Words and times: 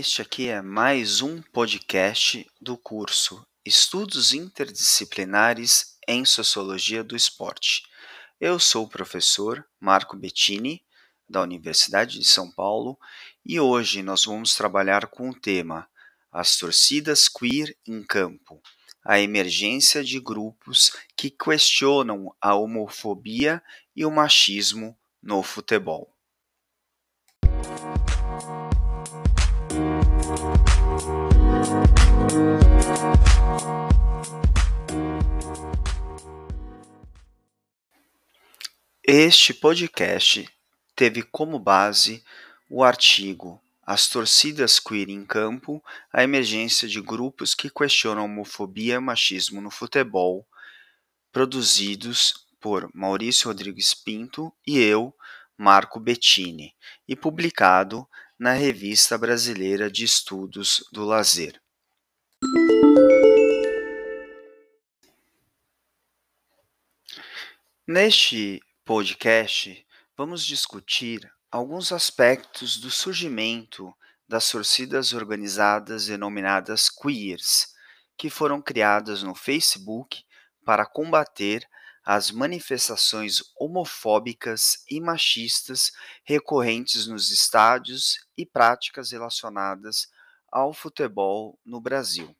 Este 0.00 0.22
aqui 0.22 0.48
é 0.48 0.62
mais 0.62 1.20
um 1.20 1.42
podcast 1.42 2.50
do 2.58 2.74
curso 2.74 3.46
Estudos 3.66 4.32
Interdisciplinares 4.32 5.98
em 6.08 6.24
Sociologia 6.24 7.04
do 7.04 7.14
Esporte. 7.14 7.82
Eu 8.40 8.58
sou 8.58 8.86
o 8.86 8.88
professor 8.88 9.62
Marco 9.78 10.16
Bettini, 10.16 10.82
da 11.28 11.42
Universidade 11.42 12.18
de 12.18 12.24
São 12.24 12.50
Paulo, 12.50 12.98
e 13.44 13.60
hoje 13.60 14.02
nós 14.02 14.24
vamos 14.24 14.54
trabalhar 14.54 15.06
com 15.06 15.28
o 15.28 15.38
tema 15.38 15.86
As 16.32 16.56
torcidas 16.56 17.28
queer 17.28 17.76
em 17.86 18.02
campo 18.02 18.58
a 19.04 19.20
emergência 19.20 20.02
de 20.02 20.18
grupos 20.18 20.94
que 21.14 21.28
questionam 21.28 22.34
a 22.40 22.54
homofobia 22.54 23.62
e 23.94 24.06
o 24.06 24.10
machismo 24.10 24.98
no 25.22 25.42
futebol. 25.42 26.10
Este 39.02 39.52
podcast 39.52 40.48
teve 40.94 41.22
como 41.22 41.58
base 41.58 42.22
o 42.70 42.84
artigo 42.84 43.60
As 43.84 44.06
torcidas 44.06 44.78
queer 44.78 45.08
em 45.08 45.24
campo, 45.24 45.82
a 46.12 46.22
emergência 46.22 46.86
de 46.86 47.00
grupos 47.00 47.52
que 47.52 47.68
questionam 47.68 48.26
homofobia 48.26 48.94
e 48.94 48.98
machismo 49.00 49.60
no 49.60 49.68
futebol, 49.68 50.46
produzidos 51.32 52.46
por 52.60 52.88
Maurício 52.94 53.48
Rodrigues 53.48 53.94
Pinto 53.94 54.52
e 54.64 54.78
eu, 54.78 55.12
Marco 55.58 55.98
Bettini, 55.98 56.72
e 57.08 57.16
publicado 57.16 58.06
na 58.40 58.54
Revista 58.54 59.18
Brasileira 59.18 59.90
de 59.90 60.02
Estudos 60.02 60.82
do 60.90 61.04
Lazer. 61.04 61.60
Neste 67.86 68.62
podcast, 68.82 69.86
vamos 70.16 70.42
discutir 70.42 71.30
alguns 71.50 71.92
aspectos 71.92 72.78
do 72.78 72.90
surgimento 72.90 73.94
das 74.26 74.50
torcidas 74.50 75.12
organizadas 75.12 76.06
denominadas 76.06 76.88
queers, 76.88 77.74
que 78.16 78.30
foram 78.30 78.62
criadas 78.62 79.22
no 79.22 79.34
Facebook 79.34 80.24
para 80.64 80.86
combater 80.86 81.68
as 82.12 82.32
manifestações 82.32 83.40
homofóbicas 83.56 84.82
e 84.90 85.00
machistas 85.00 85.92
recorrentes 86.24 87.06
nos 87.06 87.30
estádios 87.30 88.18
e 88.36 88.44
práticas 88.44 89.12
relacionadas 89.12 90.08
ao 90.50 90.74
futebol 90.74 91.56
no 91.64 91.80
Brasil. 91.80 92.36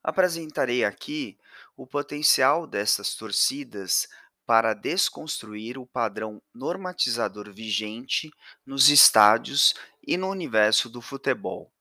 Apresentarei 0.00 0.84
aqui 0.84 1.36
o 1.76 1.88
potencial 1.88 2.68
dessas 2.68 3.16
torcidas 3.16 4.06
para 4.46 4.74
desconstruir 4.74 5.76
o 5.76 5.84
padrão 5.84 6.40
normatizador 6.54 7.52
vigente 7.52 8.30
nos 8.64 8.90
estádios 8.90 9.74
e 10.06 10.16
no 10.16 10.28
universo 10.28 10.88
do 10.88 11.02
futebol, 11.02 11.72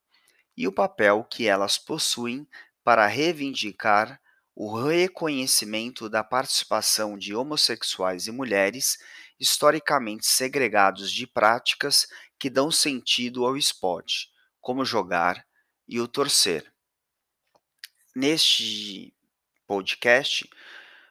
e 0.57 0.67
o 0.67 0.71
papel 0.71 1.23
que 1.25 1.45
elas 1.45 1.77
possuem 1.77 2.47
para 2.83 3.05
reivindicar 3.05 4.19
o 4.55 4.81
reconhecimento 4.81 6.09
da 6.09 6.23
participação 6.23 7.17
de 7.17 7.33
homossexuais 7.35 8.27
e 8.27 8.31
mulheres 8.31 8.97
historicamente 9.39 10.25
segregados 10.25 11.11
de 11.11 11.25
práticas 11.25 12.07
que 12.37 12.49
dão 12.49 12.71
sentido 12.71 13.45
ao 13.45 13.55
esporte, 13.55 14.29
como 14.59 14.83
jogar 14.83 15.45
e 15.87 15.99
o 15.99 16.07
torcer. 16.07 16.71
Neste 18.15 19.13
podcast, 19.65 20.49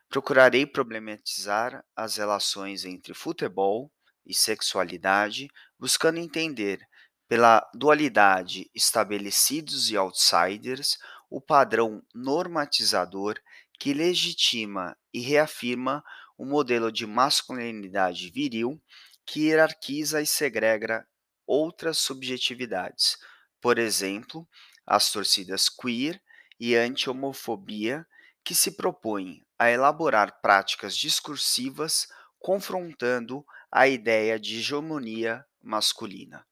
Procurarei 0.09 0.65
problematizar 0.65 1.85
as 1.95 2.17
relações 2.17 2.87
entre 2.87 3.13
futebol 3.13 3.93
e 4.25 4.35
sexualidade, 4.35 5.51
buscando 5.79 6.19
entender, 6.19 6.81
pela 7.29 7.61
dualidade 7.75 8.71
estabelecidos 8.75 9.91
e 9.91 9.99
outsiders, 9.99 10.99
o 11.31 11.41
padrão 11.41 12.03
normatizador 12.15 13.39
que 13.79 13.93
legitima 13.93 14.97
e 15.13 15.21
reafirma 15.21 16.03
o 16.37 16.45
modelo 16.45 16.91
de 16.91 17.07
masculinidade 17.07 18.31
viril 18.31 18.81
que 19.27 19.47
hierarquiza 19.49 20.23
e 20.23 20.27
segrega 20.27 21.07
outras 21.47 21.99
subjetividades, 21.99 23.17
por 23.61 23.79
exemplo, 23.79 24.49
as 24.87 25.13
torcidas 25.13 25.69
queer 25.69 26.21
e 26.59 26.75
anti-homofobia 26.75 28.07
que 28.45 28.55
se 28.55 28.77
propõem 28.77 29.45
a 29.59 29.71
elaborar 29.71 30.41
práticas 30.41 30.97
discursivas 30.97 32.09
confrontando 32.39 33.45
a 33.71 33.87
ideia 33.89 34.39
de 34.39 34.59
hegemonia 34.59 35.45
masculina. 35.61 36.47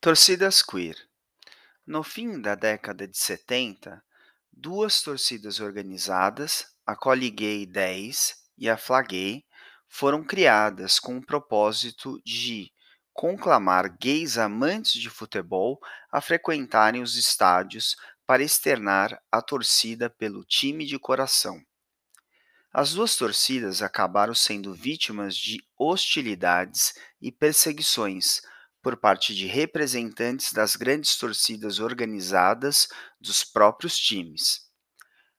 Torcidas 0.00 0.62
queer. 0.62 0.96
No 1.86 2.02
fim 2.02 2.40
da 2.40 2.54
década 2.54 3.06
de 3.06 3.18
70, 3.18 4.02
duas 4.50 5.02
torcidas 5.02 5.60
organizadas, 5.60 6.66
a 6.86 6.96
Coli 6.96 7.30
Gay 7.30 7.66
10 7.66 8.34
e 8.56 8.70
a 8.70 8.76
Flagay 8.76 9.44
foram 9.88 10.24
criadas 10.24 10.98
com 10.98 11.18
o 11.18 11.26
propósito 11.26 12.18
de 12.24 12.72
conclamar 13.12 13.94
gays 14.00 14.38
amantes 14.38 14.94
de 14.94 15.10
futebol 15.10 15.78
a 16.10 16.20
frequentarem 16.20 17.02
os 17.02 17.16
estádios 17.16 17.96
para 18.30 18.44
externar 18.44 19.20
a 19.28 19.42
torcida 19.42 20.08
pelo 20.08 20.44
time 20.44 20.86
de 20.86 20.96
coração. 21.00 21.60
As 22.72 22.94
duas 22.94 23.16
torcidas 23.16 23.82
acabaram 23.82 24.36
sendo 24.36 24.72
vítimas 24.72 25.36
de 25.36 25.60
hostilidades 25.76 26.94
e 27.20 27.32
perseguições 27.32 28.40
por 28.80 28.96
parte 28.96 29.34
de 29.34 29.48
representantes 29.48 30.52
das 30.52 30.76
grandes 30.76 31.16
torcidas 31.16 31.80
organizadas 31.80 32.86
dos 33.20 33.42
próprios 33.42 33.98
times. 33.98 34.60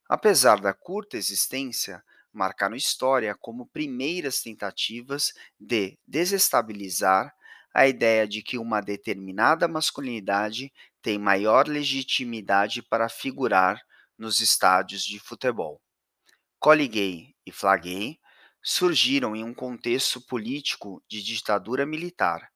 Apesar 0.09 0.59
da 0.59 0.74
curta 0.74 1.16
existência, 1.16 2.03
marcaram 2.34 2.75
história 2.75 3.34
como 3.40 3.68
primeiras 3.68 4.41
tentativas 4.41 5.31
de 5.57 5.97
desestabilizar 6.06 7.34
a 7.74 7.88
ideia 7.88 8.28
de 8.28 8.41
que 8.41 8.57
uma 8.57 8.81
determinada 8.81 9.66
masculinidade 9.66 10.74
tem 11.01 11.17
maior 11.17 11.67
legitimidade 11.67 12.81
para 12.81 13.09
figurar 13.09 13.81
nos 14.17 14.39
estádios 14.39 15.03
de 15.03 15.19
futebol. 15.19 15.81
Colligay 16.59 17.34
e 17.45 17.51
Flagay 17.51 18.19
surgiram 18.62 19.35
em 19.35 19.44
um 19.44 19.53
contexto 19.53 20.22
político 20.22 21.03
de 21.07 21.23
ditadura 21.23 21.85
militar, 21.85 22.51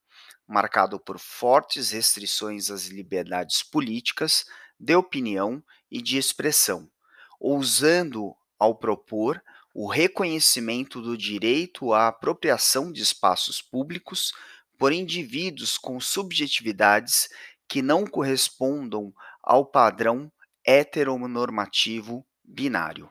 marcado 0.46 1.00
por 1.00 1.18
fortes 1.18 1.90
restrições 1.90 2.70
às 2.70 2.86
liberdades 2.86 3.62
políticas, 3.62 4.44
de 4.78 4.94
opinião 4.94 5.62
e 5.90 6.00
de 6.00 6.18
expressão, 6.18 6.88
ousando 7.40 8.34
ao 8.58 8.74
propor 8.74 9.42
o 9.74 9.88
reconhecimento 9.88 11.02
do 11.02 11.18
direito 11.18 11.92
à 11.92 12.08
apropriação 12.08 12.92
de 12.92 13.02
espaços 13.02 13.60
públicos 13.60 14.32
por 14.78 14.92
indivíduos 14.92 15.76
com 15.76 15.98
subjetividades 15.98 17.28
que 17.68 17.82
não 17.82 18.06
correspondam 18.06 19.12
ao 19.42 19.64
padrão 19.66 20.30
heteronormativo 20.64 22.26
binário. 22.44 23.10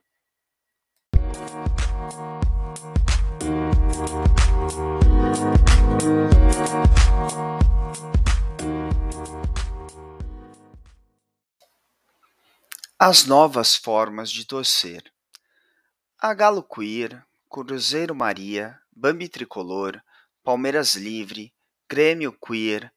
As 12.98 13.25
novas 13.25 13.75
formas 13.75 14.31
de 14.31 14.46
torcer. 14.46 15.04
A 16.18 16.34
Galo 16.34 16.63
Queer, 16.63 17.25
Cruzeiro 17.50 18.16
Maria, 18.16 18.80
Bambi 18.92 19.28
Tricolor, 19.28 20.01
Palmeiras 20.44 20.96
Livre, 20.96 21.54
Grêmio 21.90 22.31
Queer, 22.31 22.92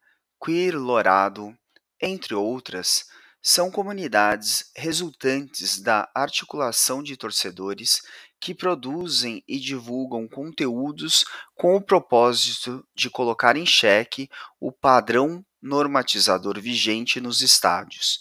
Queer 0.44 0.76
Lorado, 0.76 1.52
entre 2.00 2.34
outras, 2.34 3.06
são 3.42 3.70
comunidades 3.70 4.70
resultantes 4.76 5.80
da 5.80 6.08
articulação 6.14 7.02
de 7.02 7.16
torcedores 7.16 8.02
que 8.40 8.54
produzem 8.54 9.42
e 9.48 9.58
divulgam 9.58 10.28
conteúdos 10.28 11.24
com 11.54 11.74
o 11.74 11.82
propósito 11.82 12.86
de 12.94 13.10
colocar 13.10 13.56
em 13.56 13.66
xeque 13.66 14.28
o 14.60 14.70
padrão 14.70 15.44
normatizador 15.62 16.60
vigente 16.60 17.20
nos 17.20 17.40
estádios 17.40 18.20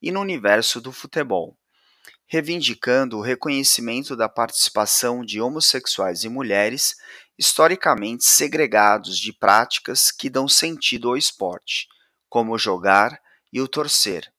e 0.00 0.10
no 0.10 0.20
universo 0.20 0.80
do 0.80 0.92
futebol, 0.92 1.57
reivindicando 2.28 3.16
o 3.16 3.22
reconhecimento 3.22 4.14
da 4.14 4.28
participação 4.28 5.24
de 5.24 5.40
homossexuais 5.40 6.24
e 6.24 6.28
mulheres 6.28 6.94
historicamente 7.38 8.24
segregados 8.24 9.18
de 9.18 9.32
práticas 9.32 10.12
que 10.12 10.28
dão 10.28 10.46
sentido 10.46 11.08
ao 11.08 11.16
esporte, 11.16 11.88
como 12.28 12.52
o 12.52 12.58
jogar 12.58 13.18
e 13.50 13.60
o 13.60 13.66
torcer. 13.66 14.30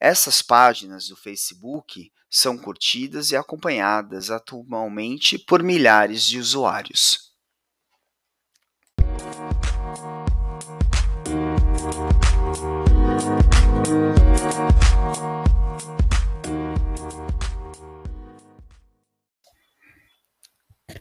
Essas 0.00 0.42
páginas 0.42 1.08
do 1.08 1.16
Facebook 1.16 2.10
são 2.28 2.58
curtidas 2.58 3.30
e 3.30 3.36
acompanhadas 3.36 4.30
atualmente 4.30 5.38
por 5.38 5.62
milhares 5.62 6.24
de 6.24 6.38
usuários. 6.38 7.30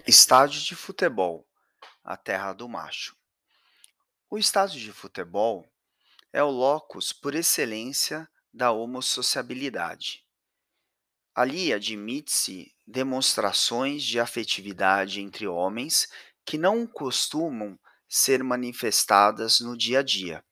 Estádio 0.10 0.60
de 0.64 0.76
futebol, 0.76 1.48
a 2.04 2.18
terra 2.18 2.52
do 2.52 2.68
macho. 2.68 3.16
O 4.28 4.40
estádio 4.40 4.80
de 4.80 4.92
futebol 4.92 5.72
é 6.34 6.42
o 6.42 6.50
locus 6.50 7.14
por 7.14 7.36
excelência 7.36 8.28
da 8.52 8.72
homossociabilidade. 8.72 10.26
Ali 11.36 11.72
admite-se 11.72 12.74
demonstrações 12.88 14.02
de 14.02 14.20
afetividade 14.20 15.22
entre 15.22 15.46
homens 15.46 16.08
que 16.44 16.58
não 16.58 16.88
costumam 16.88 17.80
ser 18.08 18.44
manifestadas 18.44 19.60
no 19.60 19.78
dia 19.78 20.00
a 20.00 20.04
dia. 20.04 20.44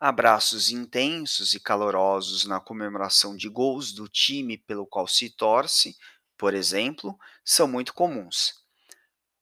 Abraços 0.00 0.72
intensos 0.72 1.54
e 1.54 1.60
calorosos 1.60 2.44
na 2.46 2.58
comemoração 2.58 3.36
de 3.36 3.48
gols 3.48 3.92
do 3.92 4.08
time 4.08 4.58
pelo 4.58 4.88
qual 4.88 5.06
se 5.06 5.30
torce, 5.30 5.96
por 6.44 6.52
exemplo, 6.52 7.18
são 7.42 7.66
muito 7.66 7.94
comuns. 7.94 8.66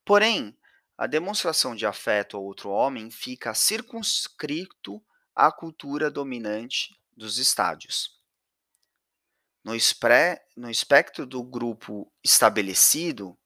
Porém, 0.05 0.57
a 0.97 1.09
demonstração 1.09 1.75
de 1.75 1.85
afeto 1.85 2.37
a 2.37 2.41
outro 2.41 2.71
homem 2.71 3.11
fica 3.11 3.53
circunscrito 3.55 5.05
à 5.35 5.51
cultura 5.51 6.09
dominante 6.09 6.97
dos 7.17 7.39
estádios. 7.39 8.21
No, 9.65 9.75
espre, 9.75 10.41
no 10.57 10.71
espectro 10.71 11.27
do 11.27 11.43
grupo 11.43 12.09
estabelecido, 12.23 13.37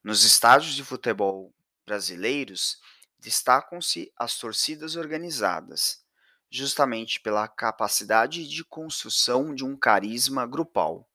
nos 0.00 0.22
estádios 0.22 0.74
de 0.74 0.84
futebol 0.84 1.52
brasileiros, 1.84 2.80
destacam-se 3.18 4.12
as 4.16 4.38
torcidas 4.38 4.94
organizadas, 4.94 6.04
justamente 6.48 7.20
pela 7.20 7.48
capacidade 7.48 8.46
de 8.46 8.64
construção 8.64 9.52
de 9.52 9.64
um 9.64 9.76
carisma 9.76 10.46
grupal. 10.46 11.10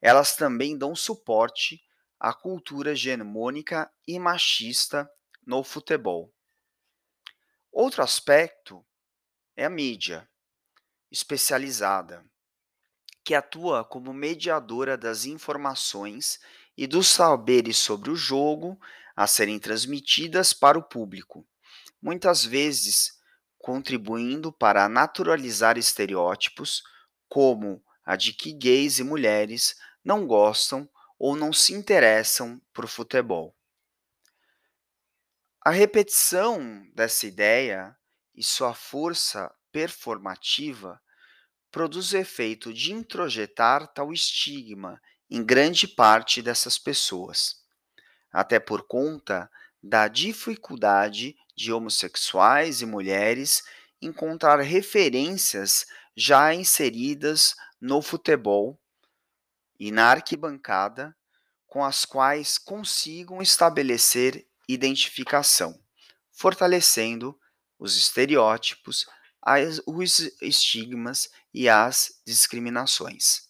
Elas 0.00 0.36
também 0.36 0.76
dão 0.76 0.94
suporte 0.94 1.80
à 2.18 2.32
cultura 2.32 2.92
hegemônica 2.92 3.90
e 4.06 4.18
machista 4.18 5.10
no 5.46 5.62
futebol. 5.62 6.32
Outro 7.72 8.02
aspecto 8.02 8.84
é 9.56 9.64
a 9.64 9.70
mídia 9.70 10.28
especializada, 11.10 12.24
que 13.24 13.34
atua 13.34 13.84
como 13.84 14.12
mediadora 14.12 14.96
das 14.96 15.24
informações 15.24 16.38
e 16.76 16.86
dos 16.86 17.08
saberes 17.08 17.78
sobre 17.78 18.10
o 18.10 18.16
jogo 18.16 18.78
a 19.14 19.26
serem 19.26 19.58
transmitidas 19.58 20.52
para 20.52 20.78
o 20.78 20.82
público, 20.82 21.46
muitas 22.00 22.44
vezes 22.44 23.18
contribuindo 23.58 24.52
para 24.52 24.88
naturalizar 24.88 25.78
estereótipos 25.78 26.82
como 27.28 27.82
a 28.06 28.14
de 28.14 28.32
que 28.32 28.52
gays 28.52 29.00
e 29.00 29.04
mulheres 29.04 29.76
não 30.04 30.24
gostam 30.24 30.88
ou 31.18 31.34
não 31.34 31.52
se 31.52 31.74
interessam 31.74 32.62
por 32.72 32.86
futebol. 32.86 33.56
A 35.64 35.70
repetição 35.70 36.86
dessa 36.94 37.26
ideia 37.26 37.96
e 38.32 38.42
sua 38.44 38.72
força 38.72 39.52
performativa 39.72 41.00
produz 41.72 42.12
o 42.12 42.16
efeito 42.16 42.72
de 42.72 42.92
introjetar 42.92 43.92
tal 43.92 44.12
estigma 44.12 45.02
em 45.28 45.44
grande 45.44 45.88
parte 45.88 46.40
dessas 46.40 46.78
pessoas, 46.78 47.56
até 48.32 48.60
por 48.60 48.86
conta 48.86 49.50
da 49.82 50.06
dificuldade 50.06 51.36
de 51.56 51.72
homossexuais 51.72 52.80
e 52.80 52.86
mulheres 52.86 53.64
encontrar 54.00 54.60
referências 54.60 55.86
já 56.16 56.54
inseridas 56.54 57.54
no 57.80 58.00
futebol 58.02 58.80
e 59.78 59.90
na 59.90 60.10
arquibancada 60.10 61.16
com 61.66 61.84
as 61.84 62.04
quais 62.04 62.58
consigam 62.58 63.42
estabelecer 63.42 64.46
identificação, 64.68 65.78
fortalecendo 66.32 67.38
os 67.78 67.96
estereótipos, 67.96 69.06
os 69.86 70.18
estigmas 70.40 71.28
e 71.52 71.68
as 71.68 72.20
discriminações. 72.26 73.45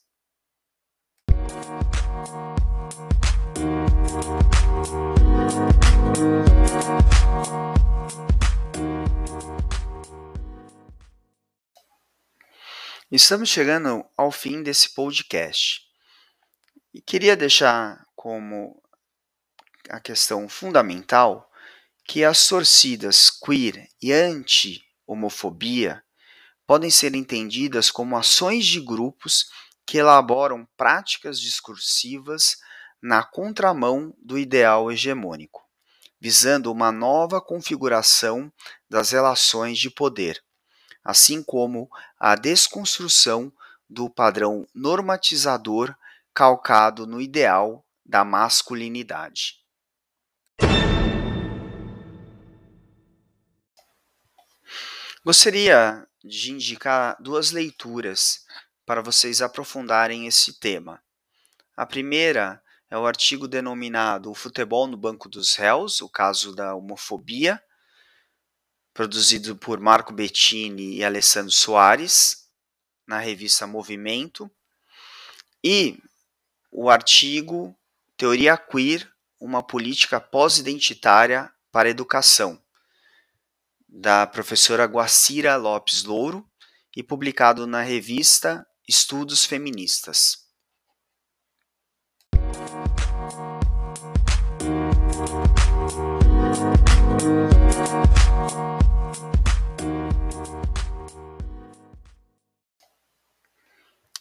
Estamos 13.17 13.49
chegando 13.49 14.05
ao 14.15 14.31
fim 14.31 14.63
desse 14.63 14.91
podcast. 14.91 15.81
E 16.93 17.01
queria 17.01 17.35
deixar 17.35 18.05
como 18.15 18.79
a 19.89 19.99
questão 19.99 20.47
fundamental 20.51 21.51
que 22.05 22.23
as 22.23 22.47
torcidas 22.47 23.31
queer 23.31 23.89
e 24.03 24.13
anti-homofobia 24.13 26.05
podem 26.67 26.91
ser 26.91 27.15
entendidas 27.15 27.91
como 27.91 28.19
ações 28.19 28.67
de 28.67 28.83
grupos 28.83 29.47
que 29.87 29.97
elaboram 29.97 30.69
práticas 30.77 31.41
discursivas 31.41 32.59
na 33.01 33.25
contramão 33.25 34.15
do 34.19 34.39
ideal 34.39 34.93
hegemônico, 34.93 35.65
visando 36.21 36.71
uma 36.71 36.93
nova 36.93 37.41
configuração 37.41 38.53
das 38.91 39.13
relações 39.13 39.79
de 39.79 39.89
poder, 39.89 40.45
assim 41.07 41.41
como 41.41 41.89
a 42.19 42.35
desconstrução 42.35 43.53
do 43.89 44.11
padrão 44.11 44.67
normatizador 44.75 45.95
calcado 46.35 47.07
no 47.07 47.21
ideal 47.21 47.87
da 48.05 48.25
masculinidade. 48.25 49.65
Gostaria 55.25 56.05
de 56.25 56.51
indicar 56.51 57.17
duas 57.21 57.53
leituras 57.53 58.41
para 58.85 59.01
vocês 59.01 59.41
aprofundarem 59.41 60.27
esse 60.27 60.59
tema. 60.59 61.01
A 61.77 61.87
primeira 61.87 62.61
é 62.91 62.99
o 62.99 63.07
artigo 63.07 63.47
denominado 63.47 64.29
O 64.29 64.35
Futebol 64.35 64.89
no 64.89 64.97
Banco 64.97 65.29
dos 65.29 65.55
Réus, 65.55 66.01
o 66.01 66.09
caso 66.09 66.53
da 66.53 66.75
homofobia, 66.75 67.63
produzido 68.97 69.55
por 69.55 69.79
Marco 69.79 70.11
Bettini 70.11 70.95
e 70.95 71.05
Alessandro 71.05 71.53
Soares, 71.53 72.49
na 73.07 73.19
revista 73.19 73.67
Movimento, 73.67 74.51
e 75.63 76.03
o 76.73 76.89
artigo 76.89 77.77
Teoria 78.17 78.57
Queer, 78.57 79.07
uma 79.39 79.63
política 79.63 80.19
pós-identitária 80.19 81.53
para 81.71 81.89
a 81.89 81.91
educação, 81.91 82.59
da 83.87 84.27
professora 84.27 84.87
Guacira 84.87 85.57
Lopes 85.57 86.03
Louro 86.03 86.49
e 86.97 87.03
publicado 87.03 87.67
na 87.67 87.83
revista 87.83 88.67
Estudos 88.89 89.45
Feministas. 89.45 90.47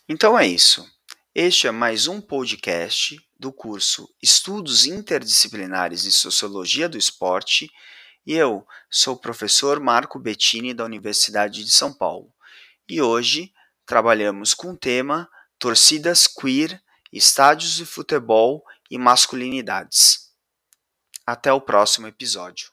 Então 0.08 0.38
é 0.38 0.46
isso. 0.46 0.88
Este 1.34 1.66
é 1.66 1.72
mais 1.72 2.08
um 2.08 2.22
podcast 2.22 3.20
do 3.40 3.52
curso 3.52 4.08
Estudos 4.22 4.86
Interdisciplinares 4.86 6.06
em 6.06 6.12
Sociologia 6.12 6.88
do 6.88 6.96
Esporte 6.96 7.72
e 8.24 8.34
eu 8.34 8.66
sou 8.90 9.16
o 9.16 9.20
professor 9.20 9.80
Marco 9.80 10.20
Bettini 10.20 10.76
da 10.76 10.86
Universidade 10.86 11.64
de 11.64 11.72
São 11.72 11.92
Paulo. 11.92 12.32
E 12.88 13.02
hoje 13.02 13.52
trabalhamos 13.84 14.54
com 14.54 14.74
o 14.74 14.78
tema 14.78 15.28
Torcidas 15.58 16.28
Queer, 16.28 16.80
Estádios 17.12 17.74
de 17.74 17.86
Futebol 17.86 18.64
e 18.92 19.00
Masculinidades. 19.00 20.32
Até 21.26 21.52
o 21.52 21.60
próximo 21.60 22.06
episódio. 22.06 22.70